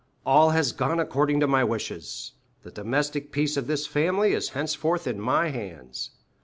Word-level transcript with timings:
"All 0.25 0.49
has 0.49 0.71
gone 0.71 0.99
according 0.99 1.41
to 1.41 1.47
my 1.47 1.63
wishes. 1.63 2.31
The 2.63 2.71
domestic 2.71 3.31
peace 3.31 3.55
of 3.55 3.67
this 3.67 3.85
family 3.85 4.33
is 4.33 4.49
henceforth 4.57 5.05
in 5.05 5.19
my 5.21 5.49
hands. 5.49 6.09